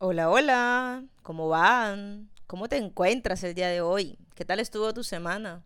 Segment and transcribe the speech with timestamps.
[0.00, 2.30] Hola, hola, ¿cómo van?
[2.46, 4.16] ¿Cómo te encuentras el día de hoy?
[4.36, 5.64] ¿Qué tal estuvo tu semana?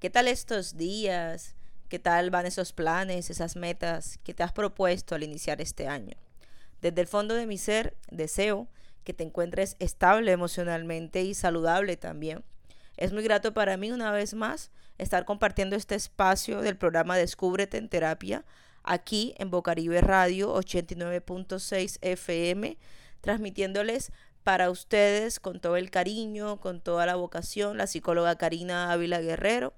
[0.00, 1.54] ¿Qué tal estos días?
[1.90, 6.16] ¿Qué tal van esos planes, esas metas que te has propuesto al iniciar este año?
[6.80, 8.68] Desde el fondo de mi ser, deseo
[9.04, 12.42] que te encuentres estable emocionalmente y saludable también.
[12.96, 17.76] Es muy grato para mí una vez más estar compartiendo este espacio del programa Descúbrete
[17.76, 18.46] en Terapia
[18.82, 22.78] aquí en Bocaribe Radio 89.6 FM
[23.24, 24.12] transmitiéndoles
[24.42, 29.72] para ustedes con todo el cariño, con toda la vocación, la psicóloga Karina Ávila Guerrero.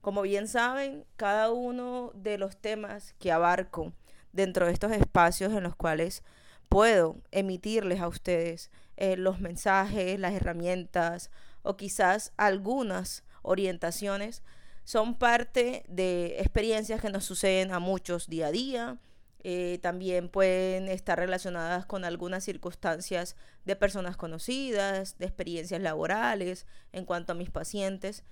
[0.00, 3.92] Como bien saben, cada uno de los temas que abarco
[4.32, 6.22] dentro de estos espacios en los cuales
[6.68, 11.32] puedo emitirles a ustedes eh, los mensajes, las herramientas
[11.62, 14.44] o quizás algunas orientaciones,
[14.84, 18.98] son parte de experiencias que nos suceden a muchos día a día,
[19.46, 27.04] eh, también pueden estar relacionadas con algunas circunstancias de personas conocidas, de experiencias laborales en
[27.04, 28.24] cuanto a mis pacientes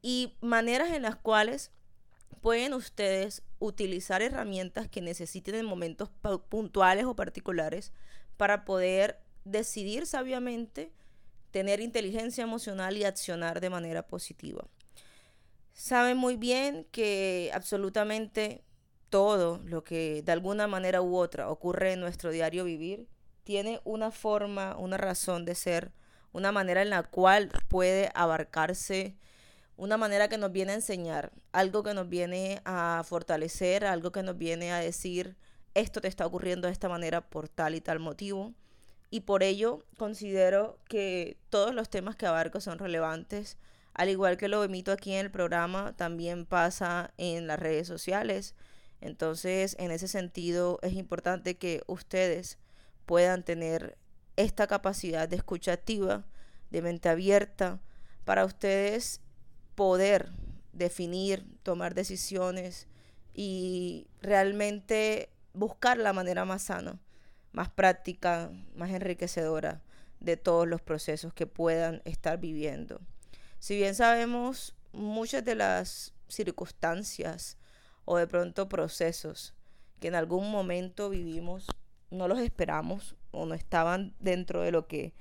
[0.00, 1.72] y maneras en las cuales
[2.40, 6.08] pueden ustedes utilizar herramientas que necesiten en momentos
[6.48, 7.92] puntuales o particulares
[8.36, 10.92] para poder decidir sabiamente,
[11.50, 14.68] tener inteligencia emocional y accionar de manera positiva.
[15.72, 18.62] Saben muy bien que absolutamente
[19.10, 23.08] todo lo que de alguna manera u otra ocurre en nuestro diario vivir
[23.44, 25.92] tiene una forma, una razón de ser,
[26.32, 29.16] una manera en la cual puede abarcarse,
[29.76, 34.22] una manera que nos viene a enseñar, algo que nos viene a fortalecer, algo que
[34.22, 35.36] nos viene a decir,
[35.74, 38.54] esto te está ocurriendo de esta manera por tal y tal motivo.
[39.10, 43.56] Y por ello considero que todos los temas que abarco son relevantes.
[43.94, 48.54] Al igual que lo emito aquí en el programa, también pasa en las redes sociales
[49.00, 52.58] entonces, en ese sentido, es importante que ustedes
[53.06, 53.96] puedan tener
[54.36, 56.24] esta capacidad de escucha activa,
[56.70, 57.80] de mente abierta,
[58.24, 59.20] para ustedes
[59.74, 60.30] poder
[60.72, 62.86] definir, tomar decisiones
[63.34, 67.00] y realmente buscar la manera más sana,
[67.52, 69.82] más práctica, más enriquecedora
[70.20, 73.00] de todos los procesos que puedan estar viviendo.
[73.58, 77.56] Si bien sabemos muchas de las circunstancias
[78.10, 79.54] o de pronto procesos
[80.00, 81.68] que en algún momento vivimos,
[82.10, 85.12] no los esperamos o no estaban dentro de lo que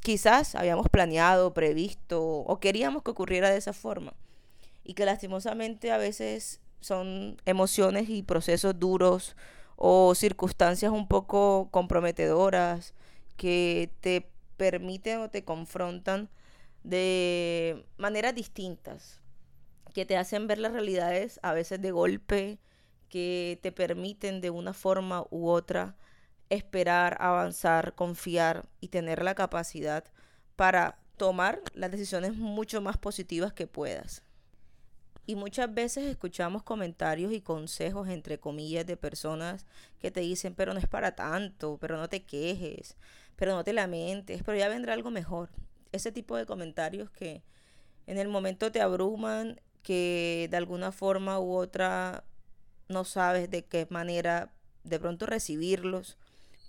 [0.00, 4.12] quizás habíamos planeado, previsto o queríamos que ocurriera de esa forma.
[4.84, 9.34] Y que lastimosamente a veces son emociones y procesos duros
[9.76, 12.92] o circunstancias un poco comprometedoras
[13.38, 16.28] que te permiten o te confrontan
[16.84, 19.22] de maneras distintas
[19.96, 22.58] que te hacen ver las realidades a veces de golpe,
[23.08, 25.96] que te permiten de una forma u otra
[26.50, 30.04] esperar, avanzar, confiar y tener la capacidad
[30.54, 34.22] para tomar las decisiones mucho más positivas que puedas.
[35.24, 39.64] Y muchas veces escuchamos comentarios y consejos, entre comillas, de personas
[39.98, 42.98] que te dicen, pero no es para tanto, pero no te quejes,
[43.34, 45.48] pero no te lamentes, pero ya vendrá algo mejor.
[45.90, 47.42] Ese tipo de comentarios que
[48.06, 52.24] en el momento te abruman que de alguna forma u otra
[52.88, 54.50] no sabes de qué manera
[54.82, 56.16] de pronto recibirlos,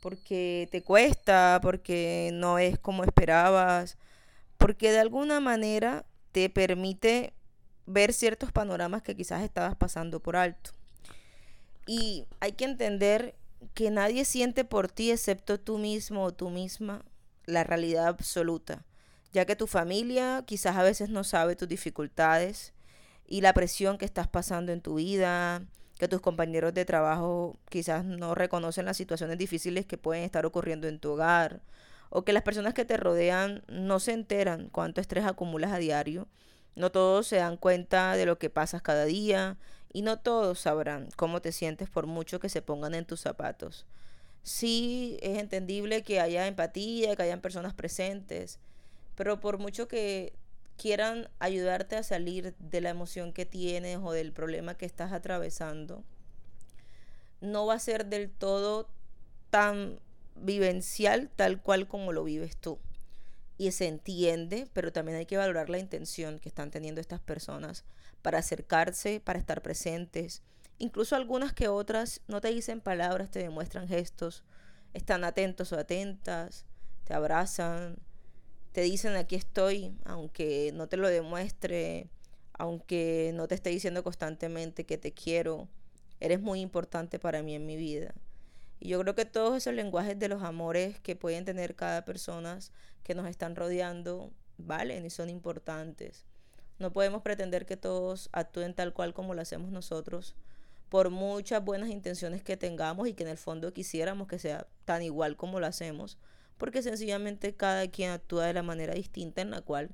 [0.03, 3.97] porque te cuesta, porque no es como esperabas,
[4.59, 7.33] porque de alguna manera te permite
[7.87, 10.69] ver ciertos panoramas que quizás estabas pasando por alto.
[11.87, 13.33] Y hay que entender
[13.73, 17.03] que nadie siente por ti excepto tú mismo o tú misma
[17.47, 18.85] la realidad absoluta,
[19.33, 22.73] ya que tu familia quizás a veces no sabe tus dificultades,
[23.27, 25.63] y la presión que estás pasando en tu vida,
[25.99, 30.87] que tus compañeros de trabajo quizás no reconocen las situaciones difíciles que pueden estar ocurriendo
[30.87, 31.61] en tu hogar,
[32.09, 36.27] o que las personas que te rodean no se enteran cuánto estrés acumulas a diario.
[36.75, 39.57] No todos se dan cuenta de lo que pasas cada día
[39.91, 43.85] y no todos sabrán cómo te sientes por mucho que se pongan en tus zapatos.
[44.43, 48.59] Sí, es entendible que haya empatía, que hayan personas presentes,
[49.15, 50.33] pero por mucho que
[50.77, 56.03] quieran ayudarte a salir de la emoción que tienes o del problema que estás atravesando,
[57.41, 58.89] no va a ser del todo
[59.49, 59.99] tan
[60.35, 62.79] vivencial tal cual como lo vives tú.
[63.57, 67.85] Y se entiende, pero también hay que valorar la intención que están teniendo estas personas
[68.21, 70.43] para acercarse, para estar presentes.
[70.77, 74.43] Incluso algunas que otras no te dicen palabras, te demuestran gestos,
[74.93, 76.65] están atentos o atentas,
[77.03, 77.97] te abrazan,
[78.77, 82.11] te dicen aquí estoy, aunque no te lo demuestre,
[82.53, 85.67] aunque no te esté diciendo constantemente que te quiero,
[86.19, 88.13] eres muy importante para mí en mi vida.
[88.79, 92.59] Y yo creo que todos esos lenguajes de los amores que pueden tener cada persona
[93.01, 96.27] que nos están rodeando valen y son importantes.
[96.77, 100.35] No podemos pretender que todos actúen tal cual como lo hacemos nosotros,
[100.89, 105.01] por muchas buenas intenciones que tengamos y que en el fondo quisiéramos que sea tan
[105.01, 106.19] igual como lo hacemos,
[106.57, 109.91] porque sencillamente cada quien actúa de la manera distinta en la cual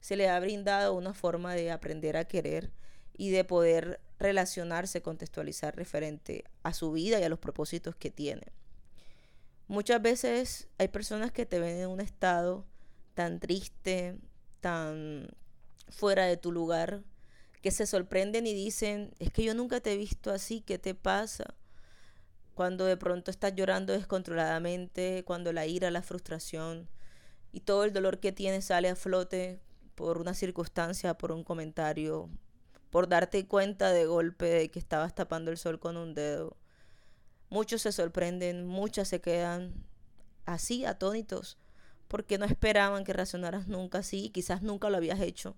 [0.00, 2.72] se le ha brindado una forma de aprender a querer
[3.16, 8.52] y de poder relacionarse, contextualizar referente a su vida y a los propósitos que tiene.
[9.68, 12.64] Muchas veces hay personas que te ven en un estado
[13.14, 14.16] tan triste,
[14.60, 15.28] tan
[15.88, 17.02] fuera de tu lugar,
[17.62, 20.94] que se sorprenden y dicen, es que yo nunca te he visto así, ¿qué te
[20.94, 21.54] pasa?
[22.56, 26.88] Cuando de pronto estás llorando descontroladamente, cuando la ira, la frustración
[27.52, 29.60] y todo el dolor que tienes sale a flote
[29.94, 32.30] por una circunstancia, por un comentario,
[32.88, 36.56] por darte cuenta de golpe de que estabas tapando el sol con un dedo.
[37.50, 39.74] Muchos se sorprenden, muchas se quedan
[40.46, 41.58] así, atónitos,
[42.08, 45.56] porque no esperaban que reaccionaras nunca así, quizás nunca lo habías hecho.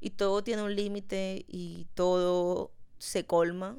[0.00, 3.78] Y todo tiene un límite y todo se colma.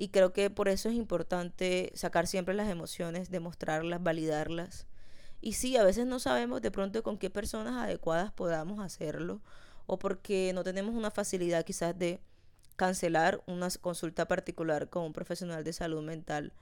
[0.00, 4.86] Y creo que por eso es importante sacar siempre las emociones, demostrarlas, validarlas.
[5.40, 9.42] Y sí, a veces no sabemos de pronto con qué personas adecuadas podamos hacerlo
[9.86, 12.20] o porque no tenemos una facilidad quizás de
[12.76, 16.52] cancelar una consulta particular con un profesional de salud mental.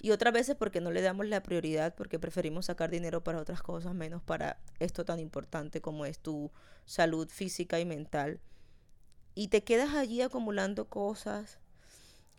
[0.00, 3.60] Y otras veces porque no le damos la prioridad, porque preferimos sacar dinero para otras
[3.60, 6.50] cosas, menos para esto tan importante como es tu
[6.86, 8.40] salud física y mental.
[9.34, 11.58] Y te quedas allí acumulando cosas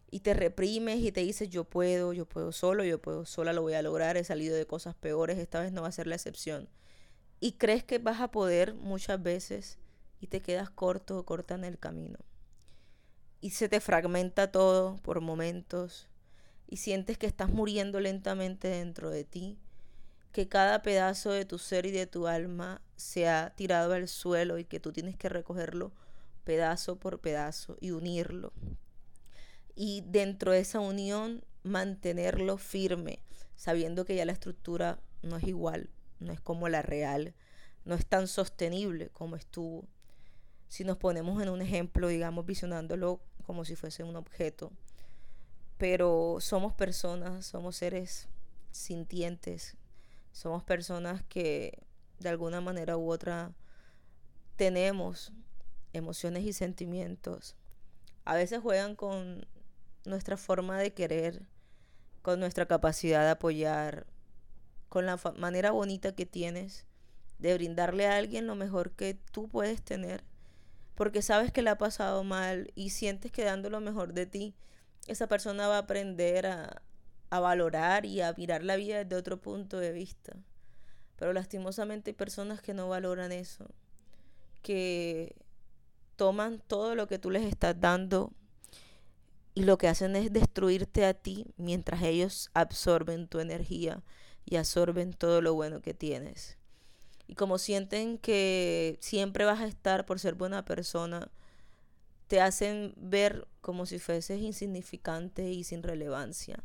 [0.10, 3.62] y te reprimes y te dices yo puedo, yo puedo solo, yo puedo sola, lo
[3.62, 6.16] voy a lograr, he salido de cosas peores, esta vez no va a ser la
[6.16, 6.70] excepción.
[7.40, 9.78] Y crees que vas a poder muchas veces
[10.20, 12.20] y te quedas corto o corta en el camino.
[13.42, 16.08] Y se te fragmenta todo por momentos
[16.68, 19.60] y sientes que estás muriendo lentamente dentro de ti,
[20.32, 24.58] que cada pedazo de tu ser y de tu alma se ha tirado al suelo
[24.58, 25.92] y que tú tienes que recogerlo
[26.44, 28.54] pedazo por pedazo y unirlo.
[29.80, 33.20] Y dentro de esa unión mantenerlo firme,
[33.56, 37.36] sabiendo que ya la estructura no es igual, no es como la real,
[37.86, 39.86] no es tan sostenible como estuvo
[40.68, 44.72] si nos ponemos en un ejemplo, digamos, visionándolo como si fuese un objeto.
[45.78, 48.28] Pero somos personas, somos seres
[48.72, 49.78] sintientes,
[50.32, 51.84] somos personas que
[52.18, 53.54] de alguna manera u otra
[54.56, 55.32] tenemos
[55.94, 57.56] emociones y sentimientos.
[58.26, 59.46] A veces juegan con
[60.08, 61.48] nuestra forma de querer,
[62.22, 64.08] con nuestra capacidad de apoyar,
[64.90, 66.86] con la manera bonita que tienes
[67.40, 70.24] de brindarle a alguien lo mejor que tú puedes tener
[70.98, 74.56] porque sabes que le ha pasado mal y sientes que dando lo mejor de ti,
[75.06, 76.82] esa persona va a aprender a,
[77.30, 80.36] a valorar y a mirar la vida desde otro punto de vista.
[81.16, 83.70] Pero lastimosamente hay personas que no valoran eso,
[84.64, 85.36] que
[86.16, 88.34] toman todo lo que tú les estás dando
[89.58, 94.04] y lo que hacen es destruirte a ti mientras ellos absorben tu energía
[94.46, 96.60] y absorben todo lo bueno que tienes.
[97.26, 101.32] Y como sienten que siempre vas a estar por ser buena persona,
[102.28, 106.64] te hacen ver como si fueses insignificante y sin relevancia.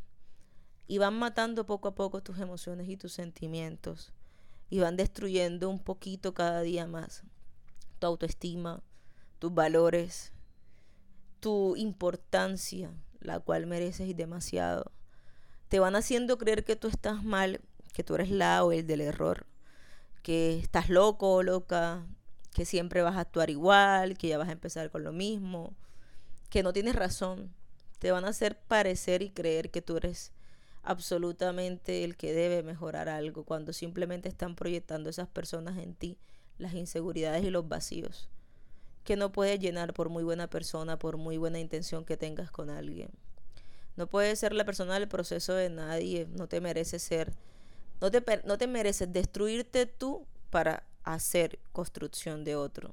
[0.85, 4.13] Y van matando poco a poco tus emociones y tus sentimientos.
[4.69, 7.23] Y van destruyendo un poquito cada día más
[7.97, 8.83] tu autoestima,
[9.39, 10.31] tus valores,
[11.43, 14.93] tu importancia, la cual mereces demasiado.
[15.67, 17.59] Te van haciendo creer que tú estás mal,
[17.93, 19.45] que tú eres la o el del error
[20.21, 22.07] que estás loco o loca,
[22.53, 25.75] que siempre vas a actuar igual, que ya vas a empezar con lo mismo,
[26.49, 27.53] que no tienes razón.
[27.99, 30.31] Te van a hacer parecer y creer que tú eres
[30.81, 36.17] absolutamente el que debe mejorar algo, cuando simplemente están proyectando esas personas en ti
[36.57, 38.29] las inseguridades y los vacíos
[39.03, 42.69] que no puedes llenar por muy buena persona, por muy buena intención que tengas con
[42.69, 43.09] alguien.
[43.95, 47.33] No puedes ser la persona del proceso de nadie, no te mereces ser
[48.03, 52.91] no te, no te mereces destruirte tú para hacer construcción de otro.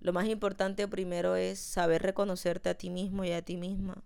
[0.00, 4.02] Lo más importante primero es saber reconocerte a ti mismo y a ti misma.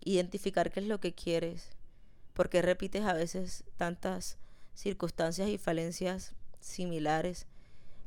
[0.00, 1.68] Identificar qué es lo que quieres.
[2.32, 4.38] Porque repites a veces tantas
[4.72, 7.46] circunstancias y falencias similares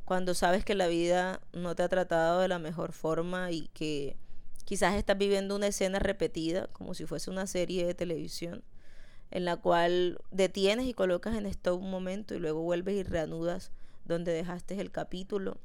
[0.05, 4.15] cuando sabes que la vida no te ha tratado de la mejor forma y que
[4.63, 8.63] quizás estás viviendo una escena repetida como si fuese una serie de televisión
[9.31, 13.71] en la cual detienes y colocas en stop un momento y luego vuelves y reanudas
[14.05, 15.57] donde dejaste el capítulo,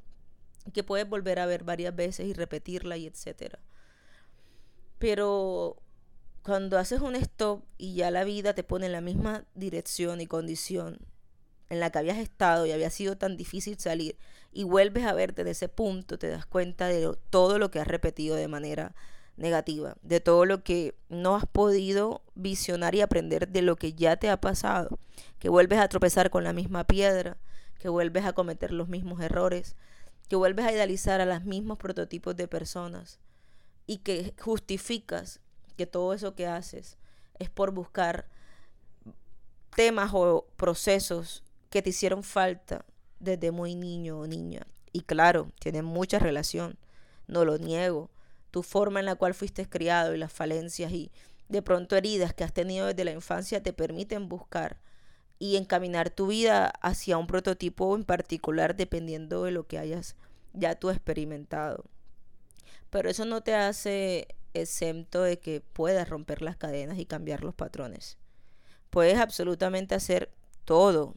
[0.72, 3.58] que puedes volver a ver varias veces y repetirla y etcétera.
[4.98, 5.76] Pero
[6.42, 10.26] cuando haces un stop y ya la vida te pone en la misma dirección y
[10.26, 10.98] condición
[11.70, 14.18] en la que habías estado y había sido tan difícil salir
[14.52, 17.86] y vuelves a verte de ese punto, te das cuenta de todo lo que has
[17.86, 18.94] repetido de manera
[19.36, 24.16] negativa, de todo lo que no has podido visionar y aprender de lo que ya
[24.16, 24.98] te ha pasado,
[25.38, 27.38] que vuelves a tropezar con la misma piedra,
[27.78, 29.76] que vuelves a cometer los mismos errores,
[30.28, 33.18] que vuelves a idealizar a los mismos prototipos de personas
[33.86, 35.40] y que justificas
[35.76, 36.98] que todo eso que haces
[37.38, 38.26] es por buscar
[39.74, 42.84] temas o procesos que te hicieron falta
[43.20, 44.66] desde muy niño o niña.
[44.92, 46.76] Y claro, tiene mucha relación,
[47.26, 48.10] no lo niego.
[48.50, 51.12] Tu forma en la cual fuiste criado y las falencias y
[51.48, 54.78] de pronto heridas que has tenido desde la infancia te permiten buscar
[55.38, 60.16] y encaminar tu vida hacia un prototipo en particular dependiendo de lo que hayas
[60.52, 61.84] ya tú experimentado.
[62.90, 67.54] Pero eso no te hace exento de que puedas romper las cadenas y cambiar los
[67.54, 68.18] patrones.
[68.90, 70.30] Puedes absolutamente hacer
[70.64, 71.14] todo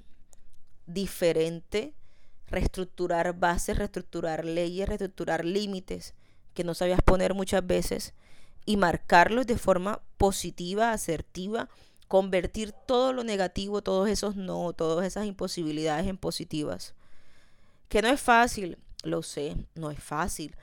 [0.86, 1.94] diferente,
[2.48, 6.14] reestructurar bases, reestructurar leyes, reestructurar límites
[6.54, 8.14] que no sabías poner muchas veces
[8.66, 11.70] y marcarlos de forma positiva, asertiva,
[12.08, 16.94] convertir todo lo negativo, todos esos no, todas esas imposibilidades en positivas.
[17.90, 20.56] Que no es fácil, lo sé, no es fácil.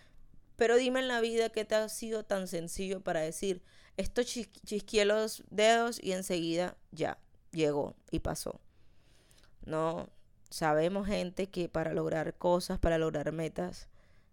[0.57, 3.63] Pero dime en la vida que te ha sido tan sencillo para decir,
[3.97, 7.19] esto chisqué los dedos y enseguida ya,
[7.53, 8.61] llegó y pasó.
[9.65, 10.09] No,
[10.51, 13.89] sabemos gente que para lograr cosas, para lograr metas,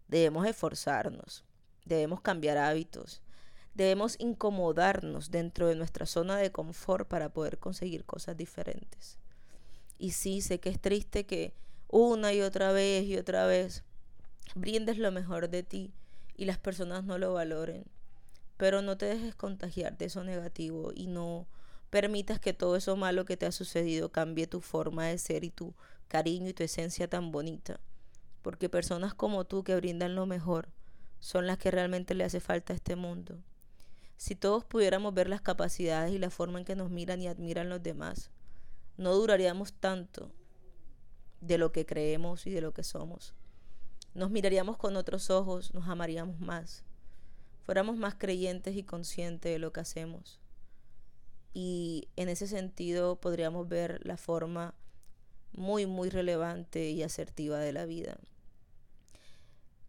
[0.08, 1.44] debemos esforzarnos,
[1.86, 3.22] debemos cambiar hábitos,
[3.74, 9.18] debemos incomodarnos dentro de nuestra zona de confort para poder conseguir cosas diferentes.
[10.00, 11.54] Y sí, sé que es triste que
[11.90, 13.84] una y otra vez y otra vez
[14.56, 15.94] brindes lo mejor de ti
[16.36, 17.86] y las personas no lo valoren.
[18.58, 21.46] Pero no te dejes contagiar de eso negativo y no
[21.90, 25.50] permitas que todo eso malo que te ha sucedido cambie tu forma de ser y
[25.50, 25.74] tu
[26.08, 27.80] cariño y tu esencia tan bonita.
[28.42, 30.70] Porque personas como tú que brindan lo mejor
[31.20, 33.40] son las que realmente le hace falta a este mundo.
[34.18, 37.70] Si todos pudiéramos ver las capacidades y la forma en que nos miran y admiran
[37.70, 38.32] los demás,
[38.98, 40.32] no duraríamos tanto
[41.40, 43.34] de lo que creemos y de lo que somos.
[44.16, 46.84] Nos miraríamos con otros ojos, nos amaríamos más,
[47.64, 50.40] fuéramos más creyentes y conscientes de lo que hacemos
[51.54, 54.76] y en ese sentido podríamos ver la forma
[55.54, 58.18] muy, muy relevante y asertiva de la vida.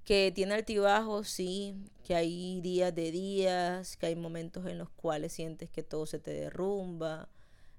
[0.04, 5.32] Que tiene altibajos, sí, que hay días de días, que hay momentos en los cuales
[5.32, 7.28] sientes que todo se te derrumba,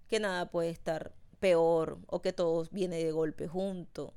[0.08, 4.14] que nada puede estar peor o que todo viene de golpe junto.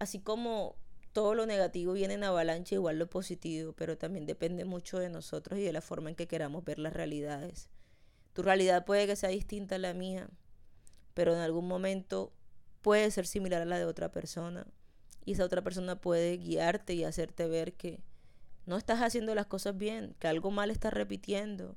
[0.00, 0.74] Así como
[1.12, 5.58] todo lo negativo viene en avalancha, igual lo positivo, pero también depende mucho de nosotros
[5.58, 7.68] y de la forma en que queramos ver las realidades.
[8.32, 10.28] Tu realidad puede que sea distinta a la mía,
[11.14, 12.32] pero en algún momento
[12.82, 14.66] puede ser similar a la de otra persona.
[15.24, 18.00] Y esa otra persona puede guiarte y hacerte ver que
[18.66, 21.76] no estás haciendo las cosas bien, que algo mal estás repitiendo,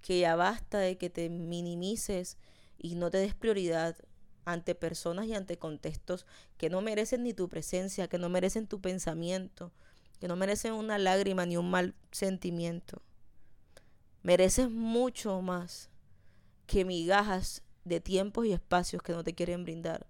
[0.00, 2.38] que ya basta de que te minimices
[2.78, 3.96] y no te des prioridad
[4.44, 6.26] ante personas y ante contextos
[6.58, 9.72] que no merecen ni tu presencia, que no merecen tu pensamiento,
[10.20, 13.02] que no merecen una lágrima ni un mal sentimiento.
[14.24, 15.90] Mereces mucho más
[16.66, 20.06] que migajas de tiempos y espacios que no te quieren brindar.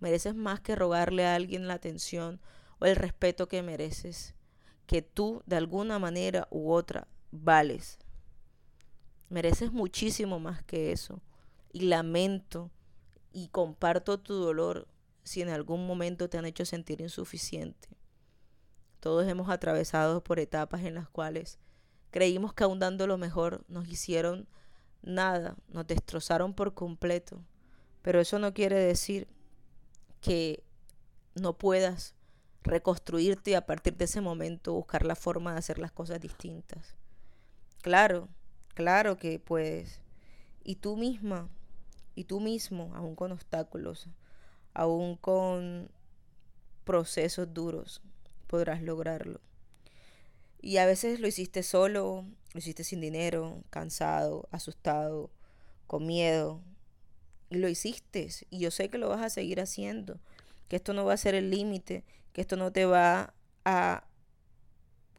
[0.00, 2.40] Mereces más que rogarle a alguien la atención
[2.80, 4.34] o el respeto que mereces,
[4.88, 8.00] que tú de alguna manera u otra vales.
[9.28, 11.22] Mereces muchísimo más que eso.
[11.72, 12.72] Y lamento
[13.32, 14.88] y comparto tu dolor
[15.22, 17.90] si en algún momento te han hecho sentir insuficiente.
[18.98, 21.60] Todos hemos atravesado por etapas en las cuales
[22.10, 24.46] Creímos que aún dando lo mejor nos hicieron
[25.02, 27.40] nada, nos destrozaron por completo.
[28.02, 29.28] Pero eso no quiere decir
[30.20, 30.62] que
[31.34, 32.14] no puedas
[32.62, 36.96] reconstruirte y a partir de ese momento buscar la forma de hacer las cosas distintas.
[37.82, 38.28] Claro,
[38.74, 40.00] claro que puedes.
[40.64, 41.48] Y tú misma,
[42.14, 44.08] y tú mismo, aún con obstáculos,
[44.74, 45.88] aún con
[46.84, 48.02] procesos duros,
[48.46, 49.40] podrás lograrlo.
[50.60, 55.30] Y a veces lo hiciste solo, lo hiciste sin dinero, cansado, asustado,
[55.86, 56.62] con miedo.
[57.50, 58.28] Y lo hiciste.
[58.50, 60.18] Y yo sé que lo vas a seguir haciendo.
[60.68, 62.04] Que esto no va a ser el límite.
[62.32, 63.34] Que esto no te va
[63.64, 64.06] a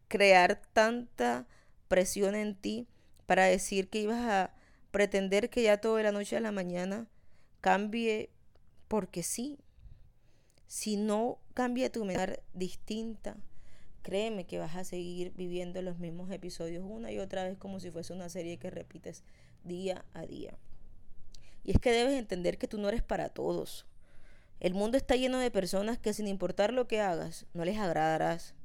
[0.08, 1.48] crear tanta
[1.88, 2.88] presión en ti
[3.26, 4.54] para decir que ibas a
[4.92, 7.08] pretender que ya todo de la noche a la mañana
[7.62, 8.30] cambie
[8.88, 9.60] porque sí.
[10.68, 13.38] Si no cambia tu manera distinta,
[14.08, 17.92] créeme que vas a seguir viviendo los mismos episodios una y otra vez como si
[17.92, 19.22] fuese una serie que repites
[19.66, 20.58] día a día.
[21.66, 23.86] Y es que debes entender que tú no eres para todos.
[24.62, 28.56] El mundo está lleno de personas que sin importar lo que hagas, no les agradarás.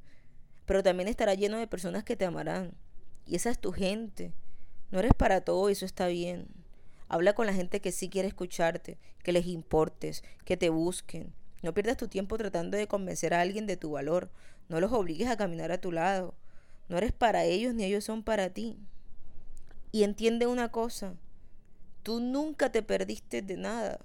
[0.64, 2.74] Pero también estará lleno de personas que te amarán.
[3.26, 4.32] Y esa es tu gente.
[4.92, 6.46] No eres para todo eso está bien.
[7.08, 11.34] Habla con la gente que sí quiere escucharte, que les importes, que te busquen.
[11.62, 14.30] No pierdas tu tiempo tratando de convencer a alguien de tu valor.
[14.68, 16.34] No los obligues a caminar a tu lado.
[16.88, 18.78] No eres para ellos ni ellos son para ti.
[19.92, 21.14] Y entiende una cosa.
[22.02, 23.98] Tú nunca te perdiste de nada.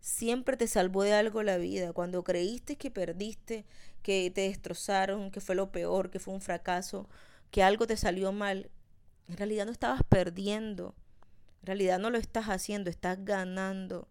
[0.00, 1.92] Siempre te salvó de algo la vida.
[1.92, 3.64] Cuando creíste que perdiste,
[4.02, 7.08] que te destrozaron, que fue lo peor, que fue un fracaso,
[7.50, 8.70] que algo te salió mal,
[9.28, 10.94] en realidad no estabas perdiendo.
[11.60, 14.08] En realidad no lo estás haciendo, estás ganando.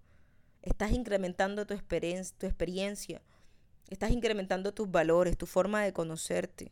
[0.62, 3.22] Estás incrementando tu, experiencia, tu experiencia.
[3.90, 6.72] Estás incrementando tus valores, tu forma de conocerte.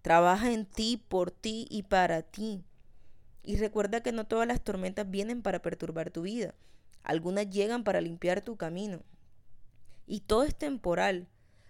[0.00, 2.64] Trabaja en ti, por ti y para ti.
[3.42, 6.54] Y recuerda que no todas las tormentas vienen para perturbar tu vida.
[7.02, 9.02] Algunas llegan para limpiar tu camino.
[10.06, 11.26] Y todo es temporal.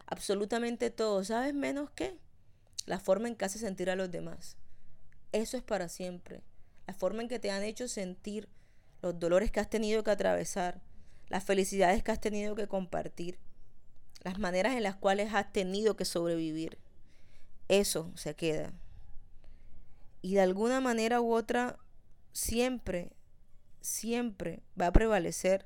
[0.07, 1.25] Absolutamente todo.
[1.25, 2.19] ¿Sabes menos qué?
[2.85, 4.59] La forma en que hace sentir a los demás.
[5.33, 6.43] Eso es para siempre.
[6.87, 8.51] La forma en que te han hecho sentir
[9.01, 10.83] los dolores que has tenido que atravesar,
[11.29, 13.39] las felicidades que has tenido que compartir,
[14.27, 16.79] las maneras en las cuales has tenido que sobrevivir.
[17.69, 18.73] Eso se queda.
[20.21, 21.79] Y de alguna manera u otra,
[22.33, 23.13] siempre
[23.87, 25.65] siempre va a prevalecer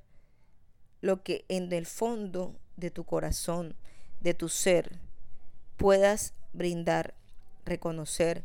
[1.00, 3.76] lo que en el fondo de tu corazón,
[4.20, 4.98] de tu ser,
[5.78, 7.14] puedas brindar,
[7.64, 8.44] reconocer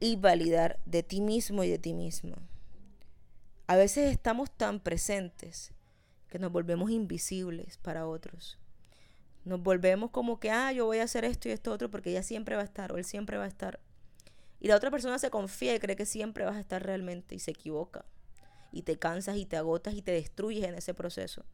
[0.00, 2.38] y validar de ti mismo y de ti misma.
[3.66, 5.72] A veces estamos tan presentes
[6.28, 8.61] que nos volvemos invisibles para otros.
[9.44, 12.22] Nos volvemos como que, ah, yo voy a hacer esto y esto otro porque ella
[12.22, 13.80] siempre va a estar o él siempre va a estar.
[14.60, 17.40] Y la otra persona se confía y cree que siempre vas a estar realmente y
[17.40, 18.04] se equivoca
[18.72, 21.44] y te cansas y te agotas y te destruyes en ese proceso.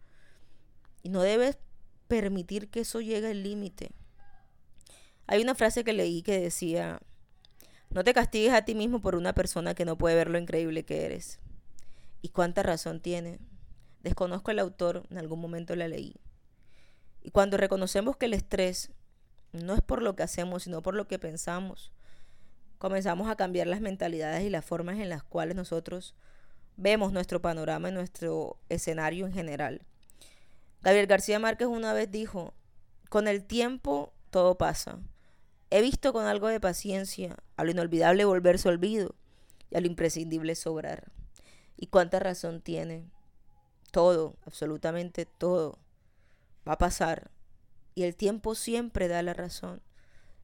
[1.03, 1.59] Y no debes
[2.07, 3.91] permitir que eso llegue al límite.
[5.27, 7.01] Hay una frase que leí que decía,
[7.91, 10.85] no te castigues a ti mismo por una persona que no puede ver lo increíble
[10.85, 11.41] que eres.
[12.23, 13.39] ¿Y cuánta razón tiene?
[14.03, 16.15] Desconozco el autor, en algún momento la leí.
[17.23, 18.91] Y cuando reconocemos que el estrés
[19.53, 21.93] no es por lo que hacemos, sino por lo que pensamos,
[22.79, 26.15] comenzamos a cambiar las mentalidades y las formas en las cuales nosotros
[26.77, 29.83] vemos nuestro panorama y nuestro escenario en general.
[30.81, 32.55] Gabriel García Márquez una vez dijo,
[33.09, 34.99] con el tiempo todo pasa.
[35.71, 39.15] He visto con algo de paciencia a lo inolvidable volverse olvido
[39.71, 41.11] y a lo imprescindible sobrar.
[41.77, 43.11] ¿Y cuánta razón tiene?
[43.91, 45.79] Todo, absolutamente todo,
[46.69, 47.31] va a pasar.
[47.95, 49.81] Y el tiempo siempre da la razón.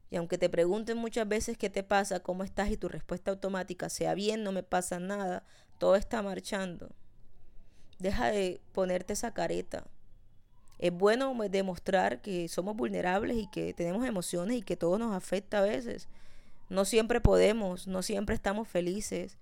[0.09, 3.89] Y aunque te pregunten muchas veces qué te pasa, cómo estás y tu respuesta automática
[3.89, 5.43] sea bien, no me pasa nada,
[5.77, 6.89] todo está marchando.
[7.99, 9.85] Deja de ponerte esa careta.
[10.79, 15.59] Es bueno demostrar que somos vulnerables y que tenemos emociones y que todo nos afecta
[15.59, 16.07] a veces.
[16.69, 19.37] No siempre podemos, no siempre estamos felices.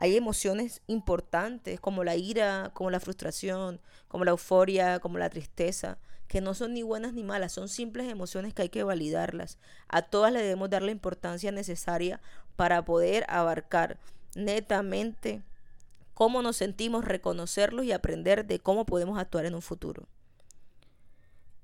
[0.00, 5.98] Hay emociones importantes como la ira, como la frustración, como la euforia, como la tristeza,
[6.28, 9.58] que no son ni buenas ni malas, son simples emociones que hay que validarlas.
[9.88, 12.20] A todas le debemos dar la importancia necesaria
[12.54, 13.98] para poder abarcar
[14.36, 15.42] netamente
[16.14, 20.06] cómo nos sentimos, reconocerlos y aprender de cómo podemos actuar en un futuro.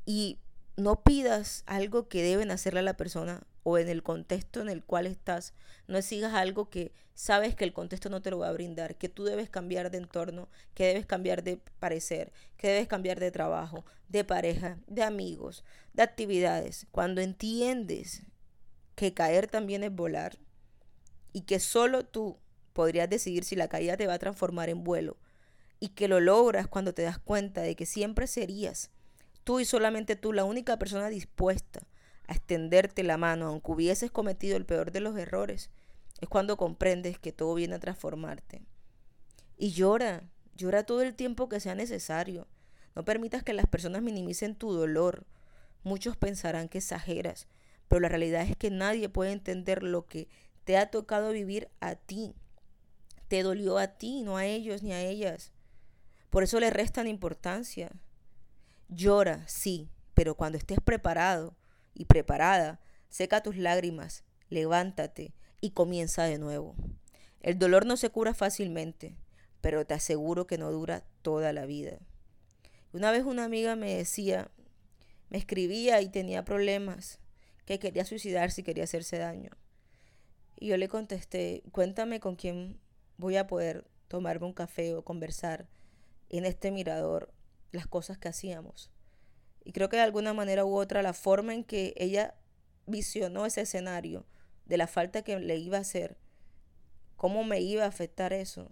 [0.06, 0.38] Y
[0.76, 4.84] no pidas algo que deben hacerle a la persona o en el contexto en el
[4.84, 5.54] cual estás.
[5.88, 9.08] No exigas algo que sabes que el contexto no te lo va a brindar, que
[9.08, 13.84] tú debes cambiar de entorno, que debes cambiar de parecer, que debes cambiar de trabajo,
[14.08, 16.86] de pareja, de amigos, de actividades.
[16.92, 18.22] Cuando entiendes
[18.94, 20.38] que caer también es volar
[21.32, 22.38] y que solo tú
[22.72, 25.16] podrías decidir si la caída te va a transformar en vuelo
[25.80, 28.90] y que lo logras cuando te das cuenta de que siempre serías
[29.42, 31.86] tú y solamente tú la única persona dispuesta
[32.26, 35.70] a extenderte la mano aunque hubieses cometido el peor de los errores,
[36.20, 38.62] es cuando comprendes que todo viene a transformarte.
[39.56, 40.22] Y llora,
[40.56, 42.46] llora todo el tiempo que sea necesario.
[42.94, 45.26] No permitas que las personas minimicen tu dolor.
[45.82, 47.46] Muchos pensarán que exageras,
[47.88, 50.28] pero la realidad es que nadie puede entender lo que
[50.64, 52.34] te ha tocado vivir a ti
[53.28, 55.52] te dolió a ti, no a ellos ni a ellas.
[56.30, 57.90] Por eso le restan importancia.
[58.88, 61.56] Llora, sí, pero cuando estés preparado
[61.94, 66.74] y preparada, seca tus lágrimas, levántate y comienza de nuevo.
[67.40, 69.16] El dolor no se cura fácilmente,
[69.60, 71.98] pero te aseguro que no dura toda la vida.
[72.92, 74.50] Una vez una amiga me decía,
[75.30, 77.18] me escribía y tenía problemas,
[77.64, 79.50] que quería suicidarse y quería hacerse daño.
[80.56, 82.78] Y yo le contesté, cuéntame con quién
[83.16, 85.66] voy a poder tomarme un café o conversar
[86.28, 87.32] en este mirador
[87.72, 88.90] las cosas que hacíamos.
[89.64, 92.34] Y creo que de alguna manera u otra la forma en que ella
[92.86, 94.26] visionó ese escenario
[94.66, 96.16] de la falta que le iba a hacer,
[97.16, 98.70] cómo me iba a afectar eso,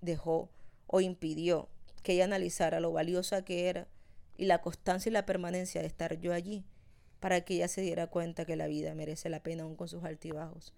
[0.00, 0.50] dejó
[0.86, 1.68] o impidió
[2.02, 3.88] que ella analizara lo valiosa que era
[4.36, 6.64] y la constancia y la permanencia de estar yo allí
[7.20, 10.02] para que ella se diera cuenta que la vida merece la pena aún con sus
[10.02, 10.74] altibajos.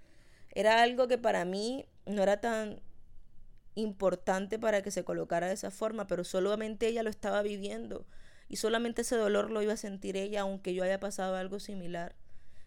[0.51, 2.83] Era algo que para mí no era tan
[3.75, 8.07] importante para que se colocara de esa forma, pero solamente ella lo estaba viviendo
[8.55, 12.15] y solamente ese dolor lo iba a sentir ella aunque yo haya pasado algo similar.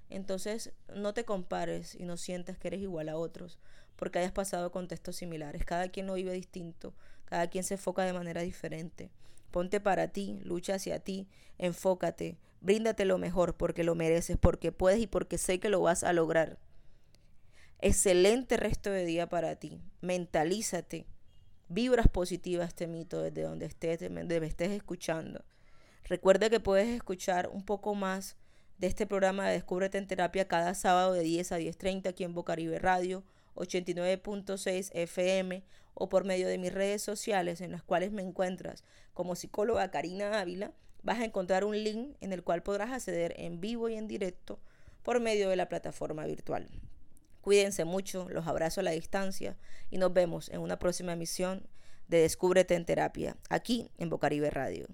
[0.09, 3.57] Entonces no te compares y no sientas que eres igual a otros
[3.95, 5.63] porque hayas pasado contextos similares.
[5.63, 9.11] Cada quien lo vive distinto, cada quien se enfoca de manera diferente.
[9.49, 14.99] Ponte para ti, lucha hacia ti, enfócate, bríndate lo mejor porque lo mereces, porque puedes
[14.99, 16.59] y porque sé que lo vas a lograr.
[17.79, 19.79] Excelente resto de día para ti.
[20.01, 21.05] Mentalízate.
[21.69, 25.45] Vibras positivas este mito desde donde estés, donde me estés escuchando.
[26.09, 28.37] Recuerda que puedes escuchar un poco más
[28.77, 32.33] de este programa de Descúbrete en Terapia cada sábado de 10 a 10.30 aquí en
[32.33, 35.63] Bocaribe Radio 89.6 FM
[35.95, 40.39] o por medio de mis redes sociales en las cuales me encuentras como psicóloga Karina
[40.39, 40.71] Ávila,
[41.03, 44.59] vas a encontrar un link en el cual podrás acceder en vivo y en directo
[45.03, 46.69] por medio de la plataforma virtual.
[47.41, 49.57] Cuídense mucho, los abrazo a la distancia
[49.89, 51.67] y nos vemos en una próxima emisión
[52.07, 54.87] de Descúbrete en Terapia, aquí en Bocaribe Radio.